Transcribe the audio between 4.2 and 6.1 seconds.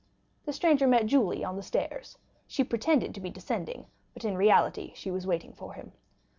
in reality she was waiting for him.